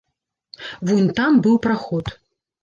Вунь 0.91 1.11
там 1.19 1.37
быў 1.45 1.61
праход. 1.67 2.05